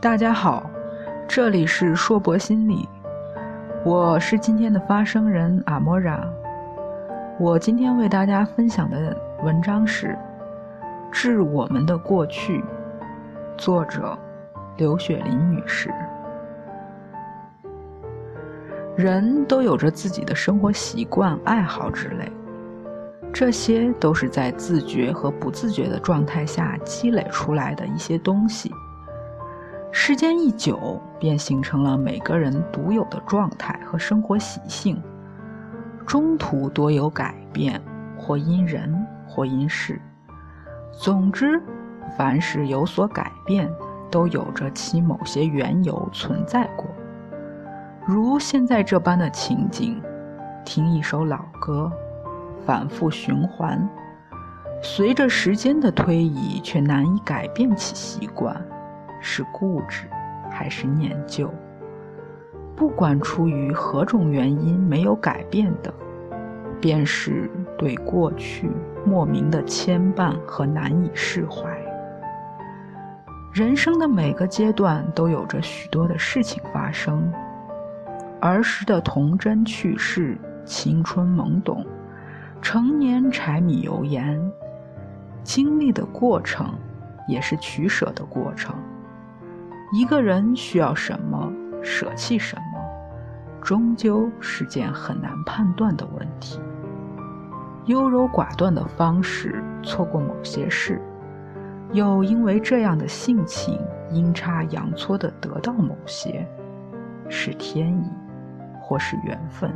[0.00, 0.70] 大家好，
[1.26, 2.88] 这里是硕博心理，
[3.84, 6.24] 我是今天的发声人阿莫拉。
[7.36, 10.06] 我今天为大家分享的文章是
[11.10, 12.60] 《致我们的过去》，
[13.56, 14.16] 作者
[14.76, 15.92] 刘雪林女士。
[18.96, 22.30] 人都有着自己的生活习惯、爱好之类，
[23.32, 28.72] 这些都是在自觉和不自觉的状态下积累出来的一些东西。
[30.08, 34.98] 时间一久，便形成了每个人独有的状态和生活习性，
[36.06, 37.78] 中途多有改变，
[38.16, 40.00] 或因人，或因事。
[40.92, 41.62] 总之，
[42.16, 43.70] 凡是有所改变，
[44.10, 46.86] 都有着其某些缘由存在过。
[48.06, 50.00] 如现在这般的情景，
[50.64, 51.92] 听一首老歌，
[52.64, 53.86] 反复循环，
[54.82, 58.58] 随着时间的推移，却难以改变其习惯。
[59.20, 60.06] 是固执，
[60.50, 61.52] 还是念旧？
[62.76, 65.92] 不管出于何种原因没有改变的，
[66.80, 68.70] 便是对过去
[69.04, 71.68] 莫名的牵绊和难以释怀。
[73.52, 77.32] 人生的每个阶段都有着许多的事情发生，
[78.40, 81.84] 儿时的童真趣事，青春懵懂，
[82.62, 84.40] 成年柴米油盐，
[85.42, 86.72] 经历的过程，
[87.26, 88.72] 也是取舍的过程。
[89.90, 91.50] 一个人需要什么，
[91.82, 92.78] 舍弃什么，
[93.62, 96.60] 终究是件很难判断的问题。
[97.86, 101.00] 优柔寡断的方式错过某些事，
[101.92, 106.46] 又因为这样的性情阴差阳错地得到某些，
[107.30, 108.10] 是天意，
[108.78, 109.72] 或是缘分。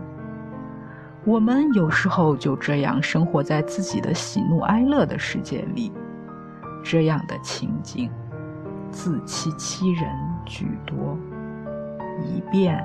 [1.25, 5.91] 我们有时候就这样生活在自己的喜怒哀乐的世界里，
[6.85, 8.11] 这样的情景。
[8.93, 10.05] 自欺欺人
[10.45, 11.19] 居多，
[12.23, 12.85] 一遍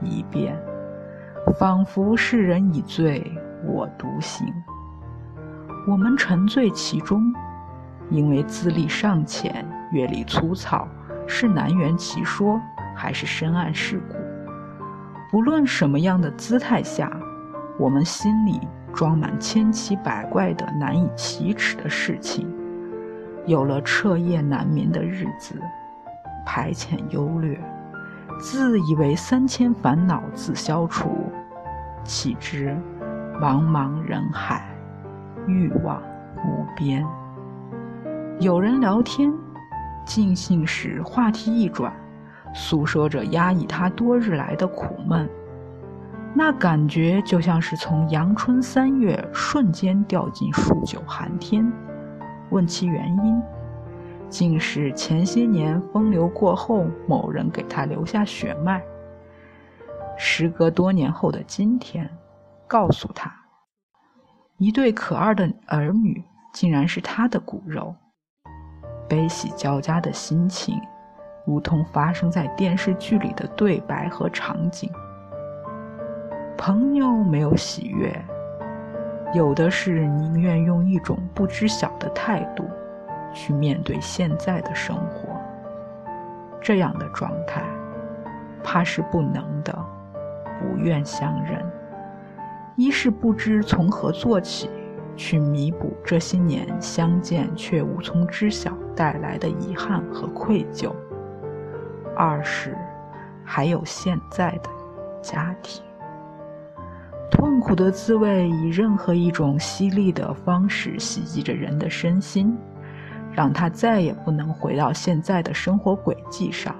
[0.00, 0.56] 一遍，
[1.58, 3.30] 仿佛世人已醉，
[3.66, 4.46] 我独醒。
[5.86, 7.20] 我们沉醉其中，
[8.08, 10.86] 因为资历尚浅，阅历粗糙，
[11.26, 12.60] 是难圆其说，
[12.94, 14.14] 还是深谙世故？
[15.30, 17.10] 不论什么样的姿态下，
[17.78, 18.60] 我们心里
[18.94, 22.48] 装满千奇百怪的难以启齿的事情。
[23.48, 25.58] 有了彻夜难眠的日子，
[26.44, 27.58] 排遣忧虑，
[28.38, 31.32] 自以为三千烦恼自消除，
[32.04, 32.76] 岂知
[33.40, 34.68] 茫茫人海，
[35.46, 35.98] 欲望
[36.44, 37.02] 无边。
[38.38, 39.32] 有人聊天，
[40.04, 41.90] 尽兴时话题一转，
[42.52, 45.26] 诉说着压抑他多日来的苦闷，
[46.34, 51.72] 那感觉就像是从阳春三月瞬间掉进数九寒天。
[52.50, 53.42] 问其原因，
[54.28, 58.82] 竟是前些年风流过后，某人给他留下血脉。
[60.16, 62.08] 时隔多年后的今天，
[62.66, 63.32] 告诉他，
[64.56, 67.94] 一对可爱的儿女竟然是他的骨肉。
[69.08, 70.78] 悲喜交加的心情，
[71.46, 74.90] 如同发生在电视剧里的对白和场景。
[76.58, 78.12] 朋友没有喜悦。
[79.34, 82.64] 有的是宁愿用一种不知晓的态度
[83.34, 85.36] 去面对现在的生活，
[86.62, 87.62] 这样的状态，
[88.64, 89.78] 怕是不能的，
[90.58, 91.62] 不愿相认。
[92.74, 94.70] 一是不知从何做起
[95.14, 100.90] 去弥补这些年相见却无从知晓带来的遗憾和愧疚；
[102.16, 102.78] 二是
[103.44, 104.70] 还有现在的
[105.20, 105.82] 家庭。
[107.60, 112.56] 苦的滋味以任何一种犀利的方式袭击着人的身心，
[113.32, 116.74] 让他再也不能回到现在的生活轨迹上。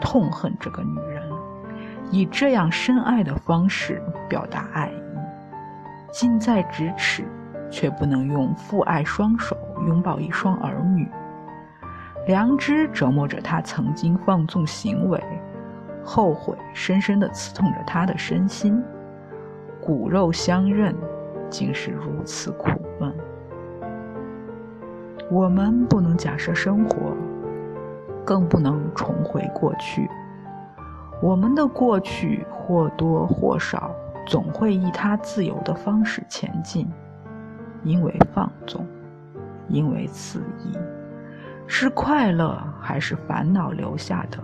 [0.00, 1.22] 痛恨这个女人，
[2.10, 7.24] 以这样深爱的方式表达爱意，近在咫尺，
[7.70, 9.56] 却不能用父爱双手
[9.88, 11.08] 拥抱一双儿女。
[12.26, 15.22] 良知折磨着他曾经放纵行为，
[16.04, 18.82] 后悔深深地刺痛着他的身心。
[19.84, 20.94] 骨肉相认，
[21.50, 23.14] 竟是如此苦闷。
[25.30, 27.14] 我们不能假设生活，
[28.24, 30.08] 更不能重回过去。
[31.20, 33.90] 我们的过去或多或少
[34.26, 36.88] 总会以它自由的方式前进，
[37.82, 38.86] 因为放纵，
[39.68, 40.72] 因为肆意，
[41.66, 44.38] 是快乐还是烦恼留下的，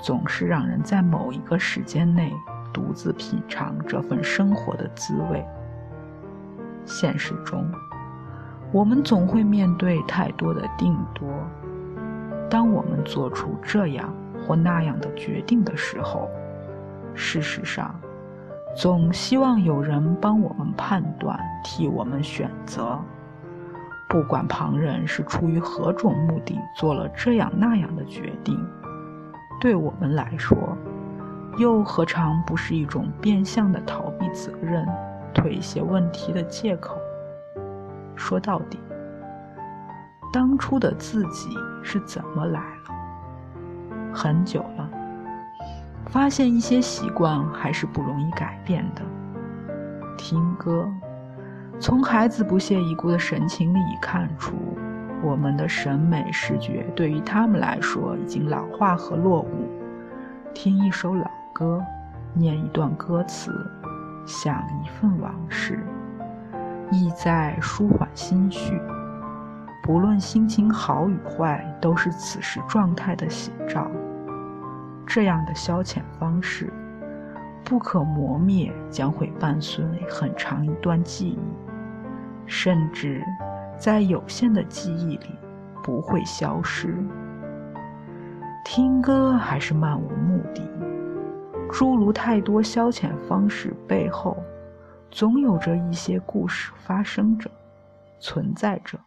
[0.00, 2.32] 总是让人在某一个时间内。
[2.72, 5.44] 独自品尝这份生活的滋味。
[6.84, 7.70] 现实中，
[8.72, 11.28] 我们总会面对太多的定夺，
[12.48, 14.12] 当我们做出这样
[14.46, 16.28] 或那样的决定的时候，
[17.14, 17.94] 事实上，
[18.76, 22.98] 总希望有人帮我们判断，替我们选择。
[24.08, 28.58] 不管旁人是出于何种目的做了这样那样的决定，
[29.60, 30.56] 对我们来说，
[31.56, 34.86] 又何尝不是一种变相的逃避责任、
[35.34, 36.96] 推卸问题的借口？
[38.14, 38.78] 说到底，
[40.32, 41.50] 当初的自己
[41.82, 44.12] 是怎么来了？
[44.12, 44.88] 很久了，
[46.06, 49.02] 发现一些习惯还是不容易改变的。
[50.16, 50.88] 听歌。
[51.80, 54.56] 从孩子不屑一顾的神情里看出，
[55.22, 59.68] 我们的审美视觉对于他们来说已经老化和落伍。
[60.52, 61.84] 听一首老歌，
[62.34, 63.50] 念一段歌词，
[64.24, 65.84] 想一份往事，
[66.92, 68.80] 意在舒缓心绪。
[69.82, 73.90] 不论心情好与坏，都是此时状态的写照。
[75.04, 76.72] 这样的消遣方式，
[77.64, 81.40] 不可磨灭，将会伴随很长一段记忆。
[82.46, 83.20] 甚至
[83.76, 85.36] 在有限的记忆里
[85.82, 86.94] 不会消失。
[88.64, 90.62] 听歌还是漫无目的，
[91.70, 94.36] 诸如太多消遣方式背后，
[95.10, 97.50] 总有着一些故事发生着、
[98.18, 98.98] 存在着。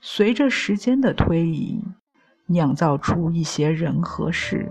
[0.00, 1.84] 随着时间的推移，
[2.46, 4.66] 酿造出一些人和事。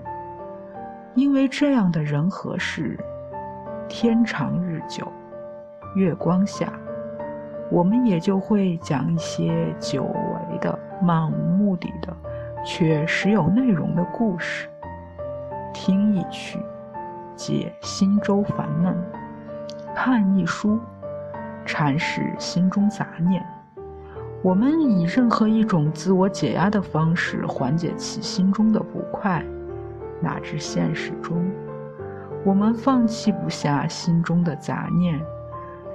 [1.16, 3.00] 因为这样的人和事，
[3.88, 5.12] 天长日久，
[5.96, 6.72] 月光下。
[7.70, 12.16] 我们也就会讲一些久违的、漫无目的的，
[12.64, 14.70] 却时有内容的故事。
[15.74, 16.58] 听一曲，
[17.38, 18.94] 解心中烦闷；
[19.95, 20.78] 看一书，
[21.66, 23.42] 阐释心中杂念。
[24.42, 29.42] 我们以任何一种自我解压的方式缓解其心中的不快，
[30.19, 31.50] 哪知现实中，
[32.44, 35.18] 我们放弃不下心中的杂念。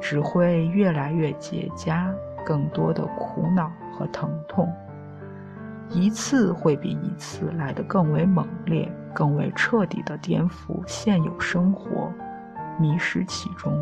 [0.04, 2.12] 只会越来越结痂，
[2.44, 4.68] 更多的苦恼和疼痛，
[5.88, 12.12] 一次会比一次来得更为猛烈，更为彻底的颠覆现有生活，
[12.78, 13.72] 迷失其中。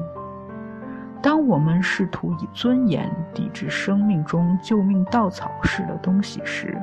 [1.22, 6.80] 当我们试图以尊严抵制生命中救命稻草式的东西时，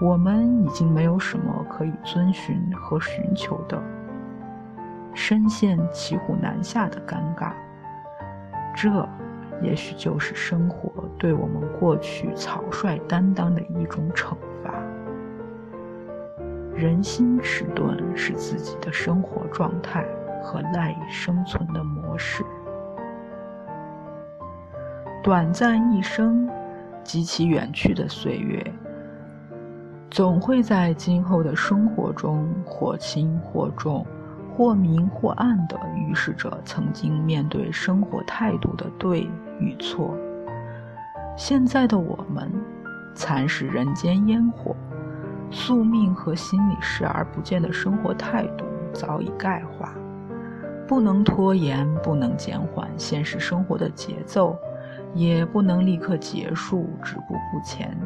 [0.00, 3.82] 我们已经没有什么可以遵循和寻求的，
[5.12, 7.52] 深陷骑虎难下的尴尬。
[8.74, 9.08] 这，
[9.62, 14.55] 也许就是生活对我们过去草率担当的一种惩罚。
[16.76, 20.04] 人心迟钝是自己的生活状态
[20.42, 22.44] 和赖以生存的模式。
[25.22, 26.46] 短暂一生
[27.02, 28.62] 及其远去的岁月，
[30.10, 34.06] 总会在今后的生活中或轻或重。
[34.48, 39.28] 或明或暗的预示着曾经面对生活态度的对
[39.60, 40.16] 与错。
[41.36, 42.50] 现在的我们，
[43.14, 44.74] 蚕食人间烟火，
[45.50, 49.92] 宿命和心理视而不见的生活态度早已钙化，
[50.86, 54.56] 不能拖延，不能减缓现实生活的节奏，
[55.14, 57.96] 也不能立刻结束，止步不前，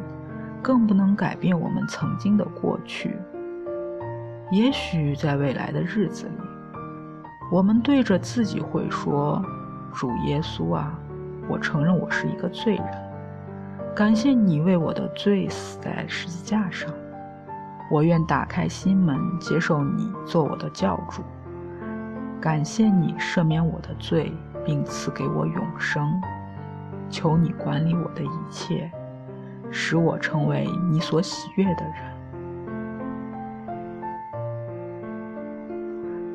[0.61, 3.17] 更不能改变我们曾经的过去。
[4.51, 6.33] 也许在未来的日子里，
[7.51, 9.43] 我们对着自己会说
[9.93, 10.93] ：“主耶稣啊，
[11.49, 12.85] 我承认我是一个罪人，
[13.95, 16.89] 感谢你为我的罪死在十字架上。
[17.91, 21.21] 我愿打开心门，接受你做我的教主。
[22.39, 24.31] 感谢你赦免我的罪，
[24.65, 26.09] 并赐给我永生。
[27.09, 28.89] 求你管理我的一切，
[29.69, 31.95] 使我成为你所喜悦的人。”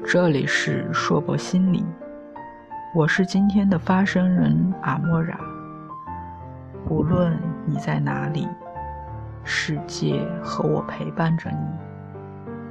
[0.05, 1.83] 这里是硕博心理，
[2.95, 5.39] 我是今天的发声人阿莫然。
[6.91, 7.35] 无论
[7.65, 8.47] 你在哪里，
[9.47, 11.67] 世界和我陪伴着你。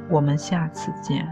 [0.10, 1.26] 我们下次见。